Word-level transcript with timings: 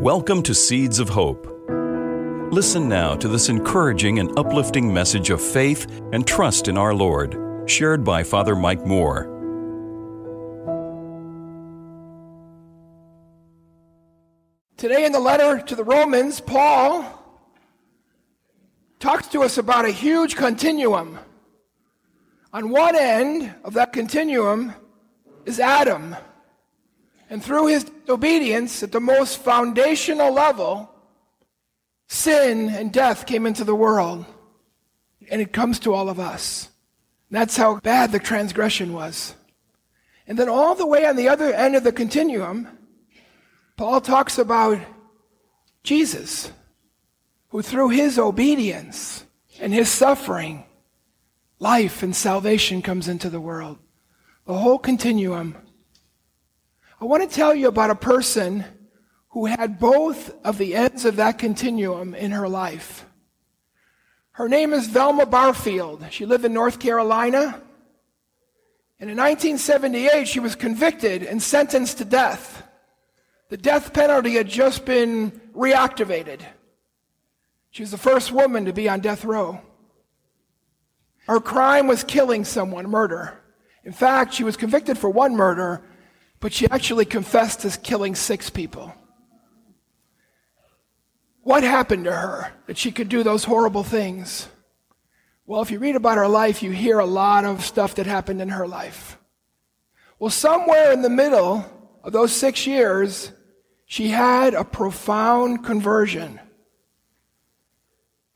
Welcome 0.00 0.42
to 0.44 0.54
Seeds 0.54 0.98
of 0.98 1.10
Hope. 1.10 1.46
Listen 2.50 2.88
now 2.88 3.16
to 3.16 3.28
this 3.28 3.50
encouraging 3.50 4.18
and 4.18 4.30
uplifting 4.38 4.94
message 4.94 5.28
of 5.28 5.42
faith 5.42 5.86
and 6.14 6.26
trust 6.26 6.68
in 6.68 6.78
our 6.78 6.94
Lord, 6.94 7.36
shared 7.66 8.02
by 8.02 8.22
Father 8.22 8.56
Mike 8.56 8.86
Moore. 8.86 9.24
Today, 14.78 15.04
in 15.04 15.12
the 15.12 15.20
letter 15.20 15.60
to 15.60 15.76
the 15.76 15.84
Romans, 15.84 16.40
Paul 16.40 17.04
talks 19.00 19.28
to 19.28 19.42
us 19.42 19.58
about 19.58 19.84
a 19.84 19.90
huge 19.90 20.34
continuum. 20.34 21.18
On 22.54 22.70
one 22.70 22.96
end 22.96 23.54
of 23.64 23.74
that 23.74 23.92
continuum 23.92 24.72
is 25.44 25.60
Adam. 25.60 26.16
And 27.30 27.42
through 27.42 27.68
his 27.68 27.88
obedience 28.08 28.82
at 28.82 28.90
the 28.90 29.00
most 29.00 29.38
foundational 29.38 30.34
level, 30.34 30.90
sin 32.08 32.68
and 32.68 32.92
death 32.92 33.24
came 33.24 33.46
into 33.46 33.62
the 33.62 33.74
world. 33.74 34.26
And 35.30 35.40
it 35.40 35.52
comes 35.52 35.78
to 35.80 35.94
all 35.94 36.08
of 36.08 36.18
us. 36.18 36.68
That's 37.30 37.56
how 37.56 37.78
bad 37.78 38.10
the 38.10 38.18
transgression 38.18 38.92
was. 38.92 39.36
And 40.26 40.36
then 40.36 40.48
all 40.48 40.74
the 40.74 40.86
way 40.86 41.06
on 41.06 41.14
the 41.14 41.28
other 41.28 41.52
end 41.52 41.76
of 41.76 41.84
the 41.84 41.92
continuum, 41.92 42.66
Paul 43.76 44.00
talks 44.00 44.36
about 44.36 44.80
Jesus, 45.84 46.50
who 47.50 47.62
through 47.62 47.90
his 47.90 48.18
obedience 48.18 49.24
and 49.60 49.72
his 49.72 49.88
suffering, 49.88 50.64
life 51.60 52.02
and 52.02 52.14
salvation 52.14 52.82
comes 52.82 53.06
into 53.06 53.30
the 53.30 53.40
world. 53.40 53.78
The 54.46 54.54
whole 54.54 54.80
continuum 54.80 55.56
I 57.00 57.06
want 57.06 57.28
to 57.28 57.34
tell 57.34 57.54
you 57.54 57.68
about 57.68 57.88
a 57.88 57.94
person 57.94 58.62
who 59.30 59.46
had 59.46 59.80
both 59.80 60.34
of 60.44 60.58
the 60.58 60.74
ends 60.74 61.06
of 61.06 61.16
that 61.16 61.38
continuum 61.38 62.14
in 62.14 62.32
her 62.32 62.46
life. 62.46 63.06
Her 64.32 64.50
name 64.50 64.74
is 64.74 64.86
Velma 64.86 65.24
Barfield. 65.24 66.04
She 66.10 66.26
lived 66.26 66.44
in 66.44 66.52
North 66.52 66.78
Carolina. 66.78 67.62
And 68.98 69.08
in 69.08 69.16
1978, 69.16 70.28
she 70.28 70.40
was 70.40 70.54
convicted 70.54 71.22
and 71.22 71.42
sentenced 71.42 71.98
to 71.98 72.04
death. 72.04 72.64
The 73.48 73.56
death 73.56 73.94
penalty 73.94 74.34
had 74.34 74.48
just 74.48 74.84
been 74.84 75.30
reactivated. 75.54 76.40
She 77.70 77.82
was 77.82 77.92
the 77.92 77.96
first 77.98 78.30
woman 78.30 78.66
to 78.66 78.74
be 78.74 78.90
on 78.90 79.00
death 79.00 79.24
row. 79.24 79.62
Her 81.26 81.40
crime 81.40 81.86
was 81.86 82.04
killing 82.04 82.44
someone, 82.44 82.90
murder. 82.90 83.40
In 83.84 83.92
fact, 83.92 84.34
she 84.34 84.44
was 84.44 84.58
convicted 84.58 84.98
for 84.98 85.08
one 85.08 85.34
murder 85.34 85.82
but 86.40 86.52
she 86.52 86.68
actually 86.70 87.04
confessed 87.04 87.60
to 87.60 87.78
killing 87.78 88.14
six 88.14 88.50
people. 88.50 88.94
What 91.42 91.62
happened 91.62 92.04
to 92.04 92.12
her 92.12 92.52
that 92.66 92.78
she 92.78 92.90
could 92.92 93.08
do 93.08 93.22
those 93.22 93.44
horrible 93.44 93.84
things? 93.84 94.48
Well, 95.46 95.62
if 95.62 95.70
you 95.70 95.78
read 95.78 95.96
about 95.96 96.16
her 96.16 96.28
life, 96.28 96.62
you 96.62 96.70
hear 96.70 96.98
a 96.98 97.06
lot 97.06 97.44
of 97.44 97.64
stuff 97.64 97.94
that 97.96 98.06
happened 98.06 98.40
in 98.40 98.50
her 98.50 98.66
life. 98.66 99.18
Well, 100.18 100.30
somewhere 100.30 100.92
in 100.92 101.02
the 101.02 101.10
middle 101.10 101.64
of 102.04 102.12
those 102.12 102.32
six 102.32 102.66
years, 102.66 103.32
she 103.86 104.08
had 104.08 104.54
a 104.54 104.64
profound 104.64 105.64
conversion. 105.64 106.38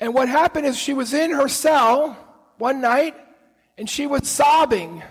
And 0.00 0.12
what 0.12 0.28
happened 0.28 0.66
is 0.66 0.76
she 0.76 0.92
was 0.92 1.14
in 1.14 1.30
her 1.30 1.48
cell 1.48 2.18
one 2.58 2.80
night 2.80 3.14
and 3.78 3.88
she 3.88 4.06
was 4.06 4.28
sobbing 4.28 5.02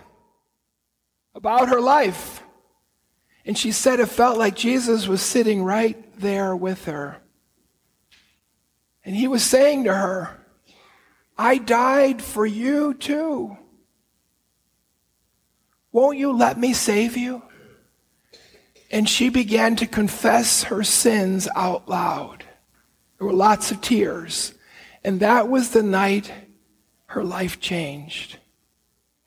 about 1.33 1.69
her 1.69 1.79
life. 1.79 2.42
And 3.45 3.57
she 3.57 3.71
said 3.71 3.99
it 3.99 4.07
felt 4.07 4.37
like 4.37 4.55
Jesus 4.55 5.07
was 5.07 5.21
sitting 5.21 5.63
right 5.63 5.97
there 6.19 6.55
with 6.55 6.85
her. 6.85 7.17
And 9.05 9.15
he 9.15 9.27
was 9.27 9.43
saying 9.43 9.83
to 9.83 9.93
her, 9.93 10.39
I 11.37 11.57
died 11.57 12.21
for 12.21 12.45
you 12.45 12.93
too. 12.93 13.57
Won't 15.91 16.17
you 16.17 16.31
let 16.31 16.57
me 16.57 16.73
save 16.73 17.17
you? 17.17 17.43
And 18.89 19.09
she 19.09 19.29
began 19.29 19.75
to 19.77 19.87
confess 19.87 20.63
her 20.63 20.83
sins 20.83 21.47
out 21.55 21.89
loud. 21.89 22.45
There 23.17 23.27
were 23.27 23.33
lots 23.33 23.71
of 23.71 23.81
tears. 23.81 24.53
And 25.03 25.19
that 25.19 25.49
was 25.49 25.71
the 25.71 25.83
night 25.83 26.31
her 27.07 27.23
life 27.23 27.59
changed. 27.59 28.37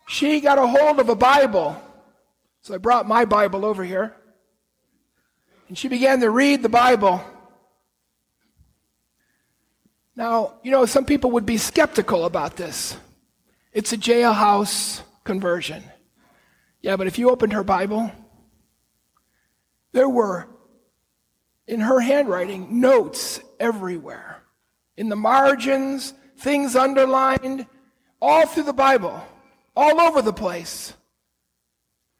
She 0.09 0.41
got 0.41 0.59
a 0.59 0.67
hold 0.67 1.01
of 1.01 1.09
a 1.09 1.17
Bible 1.17 1.81
so 2.67 2.75
I 2.75 2.79
brought 2.79 3.07
my 3.07 3.25
Bible 3.25 3.65
over 3.65 3.85
here. 3.85 4.13
And 5.69 5.79
she 5.79 5.87
began 5.87 6.19
to 6.19 6.29
read 6.31 6.65
the 6.65 6.69
Bible. 6.69 7.23
Now, 10.17 10.55
you 10.65 10.73
know, 10.73 10.85
some 10.85 11.05
people 11.05 11.31
would 11.31 11.47
be 11.47 11.59
skeptical 11.59 12.25
about 12.25 12.57
this. 12.57 12.97
It's 13.73 13.93
a 13.93 13.97
jailhouse 13.97 15.01
conversion. 15.23 15.85
Yeah, 16.81 16.97
but 16.97 17.07
if 17.07 17.21
you 17.21 17.31
opened 17.31 17.53
her 17.53 17.63
Bible, 17.63 18.11
there 19.93 20.09
were, 20.09 20.49
in 21.69 21.79
her 21.79 22.01
handwriting, 22.01 22.81
notes 22.81 23.39
everywhere. 23.61 24.43
In 24.97 25.09
the 25.09 25.15
margins, 25.15 26.15
things 26.39 26.75
underlined, 26.75 27.65
all 28.21 28.45
through 28.45 28.65
the 28.65 28.73
Bible, 28.73 29.25
all 29.77 30.01
over 30.01 30.21
the 30.21 30.33
place. 30.33 30.93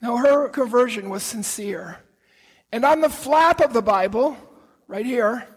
Now, 0.07 0.19
her 0.19 0.49
conversion 0.49 1.11
was 1.11 1.25
sincere. 1.25 1.99
And 2.71 2.85
on 2.85 3.01
the 3.01 3.09
flap 3.09 3.61
of 3.61 3.73
the 3.73 3.83
Bible, 3.83 4.37
right 4.87 5.05
here, 5.05 5.49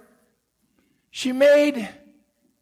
she 1.12 1.32
made 1.32 1.88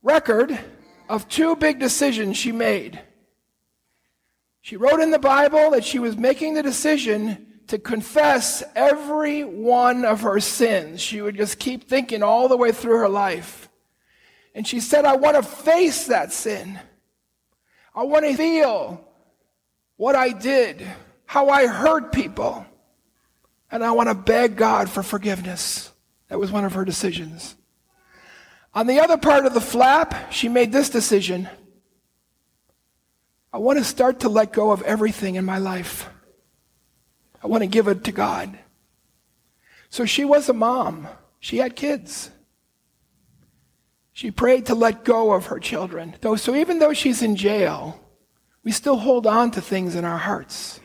record 0.03 0.59
of 1.07 1.29
two 1.29 1.55
big 1.55 1.79
decisions 1.79 2.35
she 2.35 2.51
made. 2.51 3.01
She 4.59 4.75
wrote 4.75 4.99
in 4.99 5.11
the 5.11 5.17
Bible 5.17 5.71
that 5.71 5.85
she 5.85 5.97
was 5.97 6.17
making 6.17 6.55
the 6.55 6.61
decision 6.61 7.61
to 7.67 7.79
confess 7.79 8.63
every 8.75 9.45
one 9.45 10.03
of 10.03 10.19
her 10.23 10.41
sins. 10.41 10.99
She 10.99 11.21
would 11.21 11.37
just 11.37 11.57
keep 11.57 11.87
thinking 11.87 12.21
all 12.21 12.49
the 12.49 12.57
way 12.57 12.73
through 12.73 12.97
her 12.97 13.07
life. 13.07 13.69
And 14.53 14.67
she 14.67 14.81
said, 14.81 15.05
I 15.05 15.15
want 15.15 15.37
to 15.37 15.41
face 15.41 16.07
that 16.07 16.33
sin. 16.33 16.81
I 17.95 18.03
want 18.03 18.25
to 18.25 18.35
feel 18.35 19.07
what 19.95 20.17
I 20.17 20.33
did 20.33 20.85
how 21.27 21.49
I 21.49 21.67
hurt 21.67 22.11
people. 22.11 22.65
And 23.69 23.83
I 23.83 23.91
want 23.91 24.09
to 24.09 24.15
beg 24.15 24.55
God 24.55 24.89
for 24.89 25.03
forgiveness. 25.03 25.91
That 26.29 26.39
was 26.39 26.51
one 26.51 26.65
of 26.65 26.73
her 26.73 26.85
decisions. 26.85 27.55
On 28.73 28.87
the 28.87 28.99
other 28.99 29.17
part 29.17 29.45
of 29.45 29.53
the 29.53 29.61
flap, 29.61 30.31
she 30.31 30.47
made 30.47 30.71
this 30.71 30.89
decision. 30.89 31.49
I 33.51 33.57
want 33.57 33.77
to 33.77 33.83
start 33.83 34.21
to 34.21 34.29
let 34.29 34.53
go 34.53 34.71
of 34.71 34.81
everything 34.83 35.35
in 35.35 35.45
my 35.45 35.57
life. 35.57 36.09
I 37.43 37.47
want 37.47 37.61
to 37.63 37.67
give 37.67 37.87
it 37.87 38.05
to 38.05 38.11
God. 38.11 38.57
So 39.89 40.05
she 40.05 40.23
was 40.23 40.47
a 40.47 40.53
mom. 40.53 41.07
She 41.39 41.57
had 41.57 41.75
kids. 41.75 42.29
She 44.13 44.31
prayed 44.31 44.65
to 44.67 44.75
let 44.75 45.03
go 45.03 45.33
of 45.33 45.47
her 45.47 45.59
children. 45.59 46.15
So 46.37 46.55
even 46.55 46.79
though 46.79 46.93
she's 46.93 47.21
in 47.21 47.35
jail, 47.35 47.99
we 48.63 48.71
still 48.71 48.97
hold 48.97 49.27
on 49.27 49.51
to 49.51 49.61
things 49.61 49.95
in 49.95 50.05
our 50.05 50.17
hearts. 50.17 50.79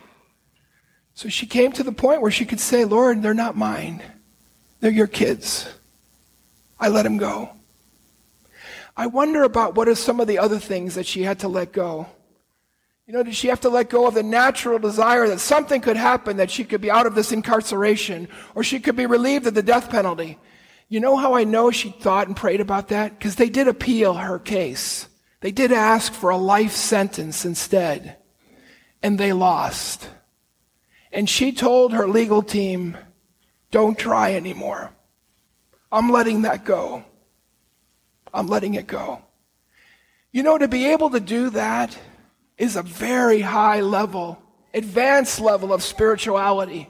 So 1.15 1.29
she 1.29 1.47
came 1.47 1.73
to 1.73 1.83
the 1.83 1.93
point 1.93 2.23
where 2.23 2.31
she 2.31 2.45
could 2.45 2.61
say, 2.61 2.85
Lord, 2.85 3.23
they're 3.23 3.35
not 3.35 3.57
mine. 3.57 4.03
They're 4.81 4.91
your 4.91 5.07
kids. 5.07 5.69
I 6.81 6.89
let 6.89 7.03
them 7.05 7.19
go. 7.19 7.51
I 8.97 9.07
wonder 9.07 9.43
about 9.43 9.75
what 9.75 9.89
are 9.89 9.95
some 9.95 10.21
of 10.21 10.27
the 10.27 10.39
other 10.39 10.59
things 10.59 10.95
that 10.97 11.07
she 11.07 11.23
had 11.23 11.39
to 11.41 11.49
let 11.49 11.73
go. 11.73 12.07
You 13.07 13.15
know, 13.15 13.23
did 13.23 13.35
she 13.35 13.49
have 13.49 13.61
to 13.61 13.69
let 13.69 13.91
go 13.91 14.07
of 14.07 14.15
the 14.15 14.23
natural 14.23 14.79
desire 14.79 15.27
that 15.29 15.41
something 15.41 15.81
could 15.81 15.97
happen, 15.97 16.37
that 16.37 16.51
she 16.51 16.65
could 16.65 16.81
be 16.81 16.91
out 16.91 17.07
of 17.07 17.15
this 17.15 17.33
incarceration, 17.33 18.29
or 18.55 18.63
she 18.63 18.81
could 18.81 18.97
be 18.97 19.07
relieved 19.07 19.47
of 19.47 19.55
the 19.55 19.63
death 19.63 19.91
penalty? 19.91 20.39
You 20.89 21.01
know 21.01 21.17
how 21.17 21.35
I 21.35 21.45
know 21.45 21.71
she 21.71 21.91
thought 21.91 22.27
and 22.27 22.37
prayed 22.37 22.61
about 22.61 22.89
that? 22.89 23.19
Because 23.19 23.37
they 23.37 23.49
did 23.49 23.67
appeal 23.67 24.15
her 24.15 24.39
case. 24.39 25.09
They 25.41 25.51
did 25.51 25.73
ask 25.73 26.13
for 26.13 26.31
a 26.31 26.37
life 26.37 26.73
sentence 26.73 27.45
instead, 27.45 28.17
and 29.03 29.19
they 29.19 29.33
lost. 29.33 30.09
And 31.13 31.29
she 31.29 31.53
told 31.53 31.93
her 31.93 32.09
legal 32.09 32.43
team, 32.43 32.97
don't 33.71 33.99
try 33.99 34.35
anymore. 34.35 34.91
I'm 35.91 36.11
letting 36.11 36.43
that 36.43 36.65
go. 36.65 37.05
I'm 38.33 38.47
letting 38.47 38.75
it 38.75 38.87
go. 38.87 39.23
You 40.31 40.43
know, 40.43 40.57
to 40.57 40.69
be 40.69 40.87
able 40.87 41.11
to 41.11 41.21
do 41.21 41.51
that 41.51 41.97
is 42.57 42.77
a 42.77 42.83
very 42.83 43.43
high 43.43 43.81
level, 43.81 44.43
advanced 44.73 45.39
level 45.39 45.73
of 45.73 45.83
spirituality. 45.83 46.89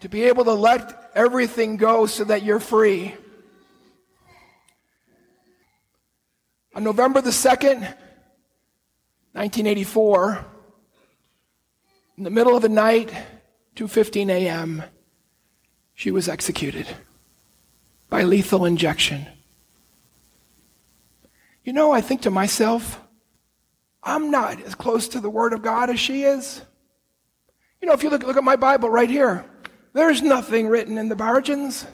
To 0.00 0.08
be 0.08 0.24
able 0.24 0.44
to 0.44 0.54
let 0.54 1.10
everything 1.14 1.76
go 1.76 2.06
so 2.06 2.24
that 2.24 2.42
you're 2.42 2.60
free. 2.60 3.14
On 6.74 6.82
November 6.82 7.20
the 7.20 7.30
2nd, 7.30 7.80
1984, 9.32 10.46
in 12.16 12.24
the 12.24 12.30
middle 12.30 12.56
of 12.56 12.62
the 12.62 12.68
night, 12.68 13.12
2:15 13.76 14.30
a.m., 14.30 14.82
she 15.94 16.10
was 16.10 16.28
executed 16.28 16.86
by 18.08 18.22
lethal 18.22 18.64
injection. 18.64 19.26
You 21.64 21.72
know, 21.72 21.92
I 21.92 22.00
think 22.00 22.22
to 22.22 22.30
myself, 22.30 23.00
I'm 24.02 24.30
not 24.30 24.60
as 24.62 24.74
close 24.74 25.08
to 25.08 25.20
the 25.20 25.30
Word 25.30 25.52
of 25.52 25.62
God 25.62 25.88
as 25.88 25.98
she 25.98 26.24
is. 26.24 26.60
You 27.80 27.88
know, 27.88 27.94
if 27.94 28.02
you 28.02 28.10
look, 28.10 28.22
look 28.22 28.36
at 28.36 28.44
my 28.44 28.56
Bible 28.56 28.90
right 28.90 29.08
here, 29.08 29.44
there's 29.92 30.22
nothing 30.22 30.68
written 30.68 30.98
in 30.98 31.08
the 31.08 31.16
margins, 31.16 31.86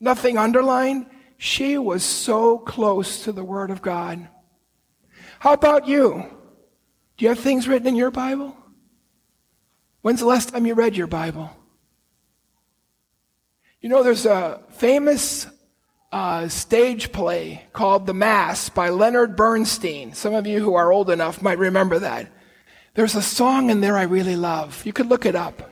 nothing 0.00 0.38
underlined. 0.38 1.06
She 1.36 1.76
was 1.76 2.04
so 2.04 2.58
close 2.58 3.24
to 3.24 3.32
the 3.32 3.44
Word 3.44 3.70
of 3.70 3.82
God. 3.82 4.28
How 5.40 5.52
about 5.52 5.88
you? 5.88 6.24
Do 7.16 7.24
you 7.24 7.28
have 7.28 7.40
things 7.40 7.68
written 7.68 7.88
in 7.88 7.96
your 7.96 8.10
Bible? 8.10 8.56
When's 10.02 10.20
the 10.20 10.26
last 10.26 10.50
time 10.50 10.66
you 10.66 10.74
read 10.74 10.96
your 10.96 11.06
Bible? 11.06 11.50
You 13.80 13.88
know, 13.88 14.02
there's 14.02 14.26
a 14.26 14.60
famous 14.70 15.46
uh, 16.10 16.48
stage 16.48 17.12
play 17.12 17.64
called 17.72 18.06
The 18.06 18.14
Mass 18.14 18.68
by 18.68 18.90
Leonard 18.90 19.36
Bernstein. 19.36 20.12
Some 20.12 20.34
of 20.34 20.46
you 20.46 20.60
who 20.60 20.74
are 20.74 20.92
old 20.92 21.08
enough 21.08 21.40
might 21.40 21.58
remember 21.58 22.00
that. 22.00 22.30
There's 22.94 23.14
a 23.14 23.22
song 23.22 23.70
in 23.70 23.80
there 23.80 23.96
I 23.96 24.02
really 24.02 24.36
love. 24.36 24.84
You 24.84 24.92
could 24.92 25.06
look 25.06 25.24
it 25.24 25.36
up. 25.36 25.70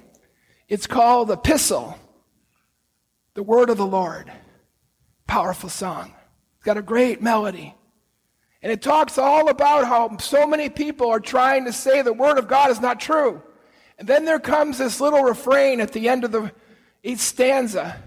It's 0.68 0.86
called 0.86 1.30
Epistle, 1.30 1.98
the 3.34 3.42
Word 3.42 3.68
of 3.68 3.76
the 3.76 3.86
Lord. 3.86 4.32
Powerful 5.26 5.68
song. 5.68 6.14
It's 6.56 6.64
got 6.64 6.78
a 6.78 6.82
great 6.82 7.20
melody. 7.20 7.74
And 8.62 8.70
it 8.70 8.80
talks 8.80 9.18
all 9.18 9.48
about 9.48 9.86
how 9.86 10.16
so 10.18 10.46
many 10.46 10.68
people 10.68 11.10
are 11.10 11.20
trying 11.20 11.64
to 11.64 11.72
say 11.72 12.02
the 12.02 12.12
Word 12.12 12.38
of 12.38 12.46
God 12.46 12.70
is 12.70 12.80
not 12.80 13.00
true. 13.00 13.42
And 14.00 14.08
then 14.08 14.24
there 14.24 14.40
comes 14.40 14.78
this 14.78 14.98
little 14.98 15.22
refrain 15.22 15.78
at 15.78 15.92
the 15.92 16.08
end 16.08 16.24
of 16.24 16.32
the, 16.32 16.50
each 17.02 17.18
stanza. 17.18 18.02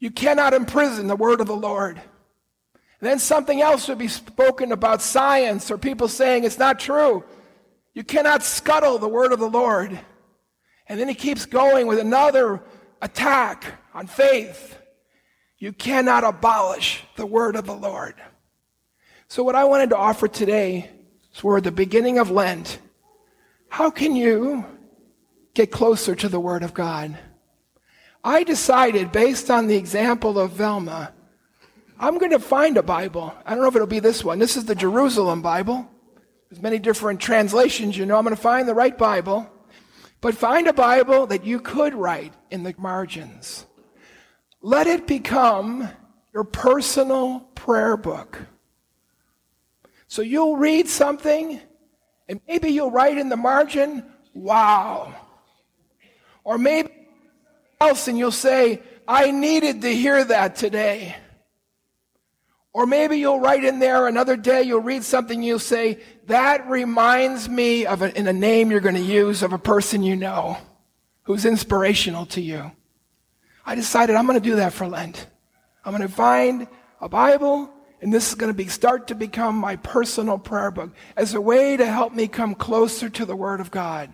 You 0.00 0.10
cannot 0.10 0.52
imprison 0.52 1.06
the 1.06 1.14
word 1.14 1.40
of 1.40 1.46
the 1.46 1.56
Lord. 1.56 1.96
And 1.96 3.10
then 3.10 3.20
something 3.20 3.62
else 3.62 3.86
would 3.86 3.98
be 3.98 4.08
spoken 4.08 4.72
about 4.72 5.00
science 5.00 5.70
or 5.70 5.78
people 5.78 6.08
saying 6.08 6.42
it's 6.42 6.58
not 6.58 6.80
true. 6.80 7.22
You 7.92 8.02
cannot 8.02 8.42
scuttle 8.42 8.98
the 8.98 9.08
word 9.08 9.32
of 9.32 9.38
the 9.38 9.48
Lord. 9.48 9.96
And 10.88 10.98
then 10.98 11.06
he 11.06 11.14
keeps 11.14 11.46
going 11.46 11.86
with 11.86 12.00
another 12.00 12.60
attack 13.00 13.64
on 13.94 14.08
faith. 14.08 14.76
You 15.56 15.72
cannot 15.72 16.24
abolish 16.24 17.04
the 17.14 17.26
word 17.26 17.54
of 17.54 17.64
the 17.64 17.76
Lord. 17.76 18.16
So, 19.28 19.44
what 19.44 19.54
I 19.54 19.64
wanted 19.64 19.90
to 19.90 19.96
offer 19.96 20.26
today 20.26 20.90
is 21.32 21.44
we're 21.44 21.58
at 21.58 21.64
the 21.64 21.70
beginning 21.70 22.18
of 22.18 22.32
Lent. 22.32 22.80
How 23.74 23.90
can 23.90 24.14
you 24.14 24.64
get 25.52 25.72
closer 25.72 26.14
to 26.14 26.28
the 26.28 26.38
word 26.38 26.62
of 26.62 26.74
God? 26.74 27.18
I 28.22 28.44
decided, 28.44 29.10
based 29.10 29.50
on 29.50 29.66
the 29.66 29.74
example 29.74 30.38
of 30.38 30.52
Velma, 30.52 31.12
I'm 31.98 32.18
going 32.18 32.30
to 32.30 32.38
find 32.38 32.76
a 32.76 32.84
Bible. 32.84 33.34
I 33.44 33.50
don't 33.50 33.62
know 33.62 33.68
if 33.68 33.74
it'll 33.74 33.88
be 33.88 33.98
this 33.98 34.22
one. 34.22 34.38
This 34.38 34.56
is 34.56 34.66
the 34.66 34.76
Jerusalem 34.76 35.42
Bible. 35.42 35.90
There's 36.48 36.62
many 36.62 36.78
different 36.78 37.18
translations, 37.18 37.96
you 37.96 38.06
know. 38.06 38.16
I'm 38.16 38.22
going 38.22 38.36
to 38.36 38.40
find 38.40 38.68
the 38.68 38.74
right 38.74 38.96
Bible. 38.96 39.50
But 40.20 40.36
find 40.36 40.68
a 40.68 40.72
Bible 40.72 41.26
that 41.26 41.44
you 41.44 41.58
could 41.58 41.94
write 41.94 42.32
in 42.52 42.62
the 42.62 42.76
margins. 42.78 43.66
Let 44.62 44.86
it 44.86 45.08
become 45.08 45.88
your 46.32 46.44
personal 46.44 47.40
prayer 47.56 47.96
book. 47.96 48.38
So 50.06 50.22
you'll 50.22 50.58
read 50.58 50.88
something, 50.88 51.60
and 52.28 52.40
maybe 52.48 52.70
you'll 52.70 52.90
write 52.90 53.18
in 53.18 53.28
the 53.28 53.36
margin, 53.36 54.04
wow. 54.34 55.14
Or 56.42 56.58
maybe 56.58 56.90
else 57.80 58.08
and 58.08 58.18
you'll 58.18 58.32
say, 58.32 58.80
I 59.06 59.30
needed 59.30 59.82
to 59.82 59.94
hear 59.94 60.24
that 60.24 60.56
today. 60.56 61.16
Or 62.72 62.86
maybe 62.86 63.18
you'll 63.18 63.40
write 63.40 63.62
in 63.62 63.78
there 63.78 64.08
another 64.08 64.36
day, 64.36 64.62
you'll 64.62 64.80
read 64.80 65.04
something, 65.04 65.42
you'll 65.42 65.58
say, 65.60 66.00
that 66.26 66.68
reminds 66.68 67.48
me 67.48 67.86
of 67.86 68.02
a, 68.02 68.16
in 68.18 68.26
a 68.26 68.32
name 68.32 68.70
you're 68.70 68.80
going 68.80 68.96
to 68.96 69.00
use 69.00 69.42
of 69.42 69.52
a 69.52 69.58
person 69.58 70.02
you 70.02 70.16
know 70.16 70.56
who's 71.22 71.44
inspirational 71.44 72.26
to 72.26 72.40
you. 72.40 72.72
I 73.64 73.74
decided 73.74 74.16
I'm 74.16 74.26
going 74.26 74.40
to 74.40 74.48
do 74.48 74.56
that 74.56 74.72
for 74.72 74.88
Lent. 74.88 75.26
I'm 75.84 75.92
going 75.92 76.06
to 76.06 76.14
find 76.14 76.66
a 77.00 77.08
Bible, 77.08 77.70
and 78.04 78.12
this 78.12 78.28
is 78.28 78.34
going 78.34 78.52
to 78.52 78.54
be, 78.54 78.68
start 78.68 79.06
to 79.06 79.14
become 79.14 79.56
my 79.56 79.76
personal 79.76 80.36
prayer 80.36 80.70
book 80.70 80.90
as 81.16 81.32
a 81.32 81.40
way 81.40 81.74
to 81.74 81.86
help 81.86 82.12
me 82.12 82.28
come 82.28 82.54
closer 82.54 83.08
to 83.08 83.24
the 83.24 83.34
Word 83.34 83.60
of 83.62 83.70
God. 83.70 84.10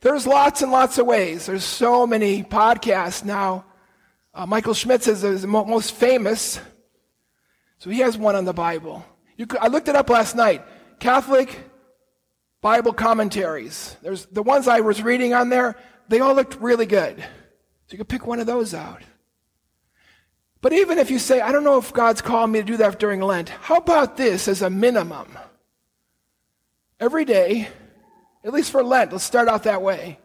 There's 0.00 0.28
lots 0.28 0.62
and 0.62 0.70
lots 0.70 0.96
of 0.96 1.06
ways. 1.06 1.46
There's 1.46 1.64
so 1.64 2.06
many 2.06 2.44
podcasts 2.44 3.24
now. 3.24 3.64
Uh, 4.32 4.46
Michael 4.46 4.74
Schmitz 4.74 5.08
is 5.08 5.22
the 5.22 5.48
most 5.48 5.92
famous. 5.92 6.60
So 7.78 7.90
he 7.90 7.98
has 7.98 8.16
one 8.16 8.36
on 8.36 8.44
the 8.44 8.52
Bible. 8.52 9.04
Could, 9.36 9.56
I 9.56 9.66
looked 9.66 9.88
it 9.88 9.96
up 9.96 10.08
last 10.08 10.36
night. 10.36 10.62
Catholic 11.00 11.68
Bible 12.60 12.92
commentaries. 12.92 13.96
There's 14.02 14.26
the 14.26 14.44
ones 14.44 14.68
I 14.68 14.82
was 14.82 15.02
reading 15.02 15.34
on 15.34 15.48
there. 15.48 15.74
They 16.06 16.20
all 16.20 16.36
looked 16.36 16.60
really 16.60 16.86
good. 16.86 17.18
So 17.18 17.90
you 17.90 17.98
could 17.98 18.08
pick 18.08 18.24
one 18.24 18.38
of 18.38 18.46
those 18.46 18.72
out. 18.72 19.02
But 20.62 20.72
even 20.74 20.98
if 20.98 21.10
you 21.10 21.18
say, 21.18 21.40
I 21.40 21.52
don't 21.52 21.64
know 21.64 21.78
if 21.78 21.92
God's 21.92 22.20
calling 22.20 22.52
me 22.52 22.60
to 22.60 22.66
do 22.66 22.76
that 22.78 22.98
during 22.98 23.20
Lent, 23.20 23.48
how 23.48 23.76
about 23.76 24.16
this 24.16 24.46
as 24.46 24.60
a 24.60 24.68
minimum? 24.68 25.38
Every 26.98 27.24
day, 27.24 27.68
at 28.44 28.52
least 28.52 28.70
for 28.70 28.84
Lent, 28.84 29.12
let's 29.12 29.24
start 29.24 29.48
out 29.48 29.62
that 29.62 29.80
way. 29.80 30.18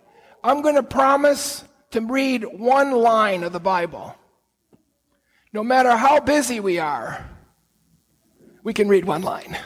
I'm 0.43 0.61
going 0.61 0.75
to 0.75 0.83
promise 0.83 1.63
to 1.91 2.01
read 2.01 2.43
one 2.43 2.91
line 2.91 3.43
of 3.43 3.53
the 3.53 3.59
Bible. 3.59 4.15
No 5.53 5.63
matter 5.63 5.95
how 5.95 6.19
busy 6.19 6.59
we 6.59 6.79
are, 6.79 7.25
we 8.61 8.73
can 8.73 8.89
read 8.89 9.05
one 9.05 9.21
line. 9.21 9.57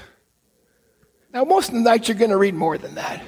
Now, 1.33 1.45
most 1.45 1.69
of 1.69 1.75
the 1.75 1.81
nights 1.81 2.07
you're 2.07 2.17
going 2.17 2.29
to 2.29 2.37
read 2.37 2.53
more 2.53 2.77
than 2.77 2.95
that. 2.95 3.23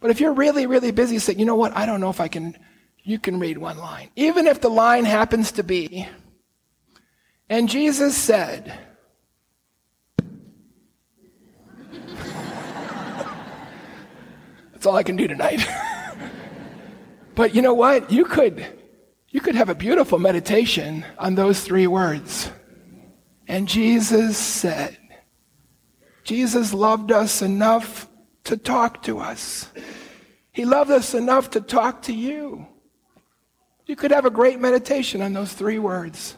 But 0.00 0.10
if 0.10 0.20
you're 0.20 0.34
really, 0.34 0.66
really 0.66 0.90
busy, 0.90 1.18
say, 1.18 1.34
you 1.34 1.46
know 1.46 1.56
what, 1.56 1.74
I 1.74 1.86
don't 1.86 2.00
know 2.00 2.10
if 2.10 2.20
I 2.20 2.28
can, 2.28 2.56
you 3.02 3.18
can 3.18 3.38
read 3.38 3.56
one 3.56 3.78
line. 3.78 4.10
Even 4.16 4.46
if 4.46 4.60
the 4.60 4.68
line 4.68 5.04
happens 5.06 5.52
to 5.52 5.62
be, 5.62 6.06
and 7.50 7.68
Jesus 7.68 8.16
said, 8.16 8.78
That's 14.72 14.86
all 14.86 14.96
I 14.96 15.02
can 15.02 15.16
do 15.16 15.28
tonight. 15.28 15.60
but 17.34 17.54
you 17.54 17.60
know 17.60 17.74
what? 17.74 18.10
You 18.10 18.24
could, 18.24 18.64
you 19.28 19.42
could 19.42 19.54
have 19.54 19.68
a 19.68 19.74
beautiful 19.74 20.18
meditation 20.18 21.04
on 21.18 21.34
those 21.34 21.60
three 21.60 21.86
words. 21.86 22.50
And 23.46 23.68
Jesus 23.68 24.38
said, 24.38 24.96
Jesus 26.24 26.72
loved 26.72 27.12
us 27.12 27.42
enough 27.42 28.08
to 28.44 28.56
talk 28.56 29.02
to 29.02 29.18
us. 29.18 29.68
He 30.50 30.64
loved 30.64 30.90
us 30.90 31.12
enough 31.12 31.50
to 31.50 31.60
talk 31.60 32.02
to 32.02 32.14
you. 32.14 32.66
You 33.84 33.96
could 33.96 34.12
have 34.12 34.24
a 34.24 34.30
great 34.30 34.60
meditation 34.60 35.20
on 35.20 35.34
those 35.34 35.52
three 35.52 35.78
words. 35.78 36.36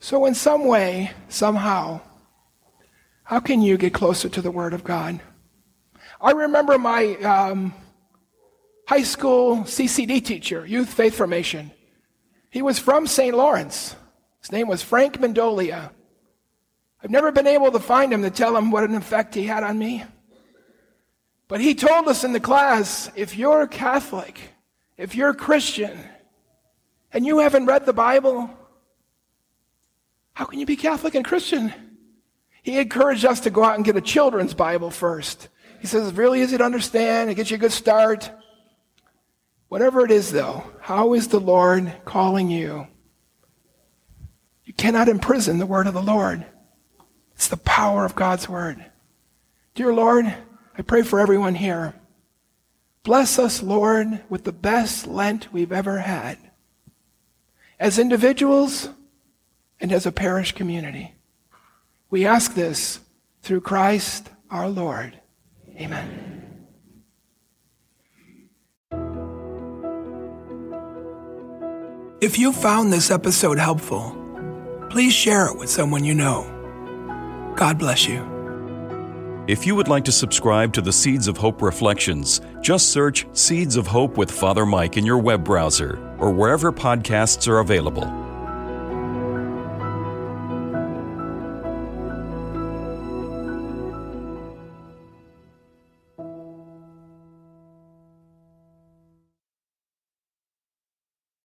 So, 0.00 0.26
in 0.26 0.34
some 0.34 0.64
way, 0.64 1.10
somehow, 1.28 2.00
how 3.24 3.40
can 3.40 3.60
you 3.60 3.76
get 3.76 3.92
closer 3.92 4.28
to 4.28 4.40
the 4.40 4.50
Word 4.50 4.72
of 4.72 4.84
God? 4.84 5.20
I 6.20 6.30
remember 6.32 6.78
my 6.78 7.16
um, 7.16 7.74
high 8.86 9.02
school 9.02 9.58
CCD 9.64 10.24
teacher, 10.24 10.64
youth 10.64 10.92
faith 10.92 11.16
formation. 11.16 11.72
He 12.50 12.62
was 12.62 12.78
from 12.78 13.06
St. 13.06 13.36
Lawrence. 13.36 13.96
His 14.40 14.52
name 14.52 14.68
was 14.68 14.82
Frank 14.82 15.18
Mendolia. 15.20 15.90
I've 17.02 17.10
never 17.10 17.30
been 17.30 17.46
able 17.46 17.70
to 17.72 17.78
find 17.78 18.12
him 18.12 18.22
to 18.22 18.30
tell 18.30 18.56
him 18.56 18.70
what 18.70 18.84
an 18.84 18.94
effect 18.94 19.34
he 19.34 19.44
had 19.44 19.62
on 19.62 19.78
me. 19.78 20.04
But 21.48 21.60
he 21.60 21.74
told 21.74 22.08
us 22.08 22.24
in 22.24 22.32
the 22.32 22.40
class 22.40 23.10
if 23.16 23.36
you're 23.36 23.66
Catholic, 23.66 24.38
if 24.96 25.14
you're 25.14 25.34
Christian, 25.34 25.98
and 27.12 27.26
you 27.26 27.38
haven't 27.38 27.66
read 27.66 27.86
the 27.86 27.92
Bible, 27.92 28.50
how 30.38 30.44
can 30.44 30.60
you 30.60 30.66
be 30.66 30.76
Catholic 30.76 31.16
and 31.16 31.24
Christian? 31.24 31.74
He 32.62 32.78
encouraged 32.78 33.24
us 33.24 33.40
to 33.40 33.50
go 33.50 33.64
out 33.64 33.74
and 33.74 33.84
get 33.84 33.96
a 33.96 34.00
children's 34.00 34.54
Bible 34.54 34.92
first. 34.92 35.48
He 35.80 35.88
says 35.88 36.06
it's 36.06 36.16
really 36.16 36.42
easy 36.42 36.56
to 36.56 36.62
understand. 36.62 37.28
It 37.28 37.34
gets 37.34 37.50
you 37.50 37.56
a 37.56 37.58
good 37.58 37.72
start. 37.72 38.30
Whatever 39.66 40.04
it 40.04 40.12
is, 40.12 40.30
though, 40.30 40.62
how 40.80 41.14
is 41.14 41.26
the 41.26 41.40
Lord 41.40 41.92
calling 42.04 42.50
you? 42.50 42.86
You 44.64 44.72
cannot 44.74 45.08
imprison 45.08 45.58
the 45.58 45.66
word 45.66 45.88
of 45.88 45.94
the 45.94 46.00
Lord. 46.00 46.46
It's 47.34 47.48
the 47.48 47.56
power 47.56 48.04
of 48.04 48.14
God's 48.14 48.48
word. 48.48 48.84
Dear 49.74 49.92
Lord, 49.92 50.32
I 50.78 50.82
pray 50.82 51.02
for 51.02 51.18
everyone 51.18 51.56
here. 51.56 51.94
Bless 53.02 53.40
us, 53.40 53.60
Lord, 53.60 54.22
with 54.28 54.44
the 54.44 54.52
best 54.52 55.08
Lent 55.08 55.52
we've 55.52 55.72
ever 55.72 55.98
had. 55.98 56.38
As 57.80 57.98
individuals 57.98 58.90
and 59.80 59.92
as 59.92 60.06
a 60.06 60.12
parish 60.12 60.52
community. 60.52 61.14
We 62.10 62.26
ask 62.26 62.54
this 62.54 63.00
through 63.42 63.60
Christ 63.62 64.30
our 64.50 64.68
Lord. 64.68 65.18
Amen. 65.76 66.28
If 72.20 72.36
you 72.36 72.52
found 72.52 72.92
this 72.92 73.12
episode 73.12 73.58
helpful, 73.58 74.16
please 74.90 75.12
share 75.12 75.46
it 75.46 75.56
with 75.56 75.70
someone 75.70 76.04
you 76.04 76.14
know. 76.14 76.54
God 77.54 77.78
bless 77.78 78.08
you. 78.08 78.38
If 79.46 79.66
you 79.66 79.74
would 79.76 79.88
like 79.88 80.04
to 80.04 80.12
subscribe 80.12 80.72
to 80.74 80.80
the 80.80 80.92
Seeds 80.92 81.28
of 81.28 81.36
Hope 81.36 81.62
Reflections, 81.62 82.40
just 82.60 82.90
search 82.90 83.26
Seeds 83.32 83.76
of 83.76 83.86
Hope 83.86 84.18
with 84.18 84.30
Father 84.30 84.66
Mike 84.66 84.96
in 84.96 85.06
your 85.06 85.18
web 85.18 85.44
browser 85.44 85.98
or 86.18 86.30
wherever 86.32 86.72
podcasts 86.72 87.48
are 87.48 87.60
available. 87.60 88.27